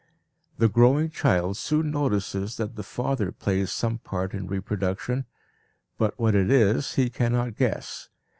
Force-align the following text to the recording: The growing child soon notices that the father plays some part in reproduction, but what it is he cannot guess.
The 0.57 0.67
growing 0.67 1.11
child 1.11 1.57
soon 1.57 1.91
notices 1.91 2.57
that 2.57 2.75
the 2.75 2.81
father 2.81 3.31
plays 3.31 3.71
some 3.71 3.99
part 3.99 4.33
in 4.33 4.47
reproduction, 4.47 5.25
but 5.99 6.17
what 6.19 6.33
it 6.33 6.49
is 6.49 6.95
he 6.95 7.07
cannot 7.11 7.55
guess. 7.55 8.09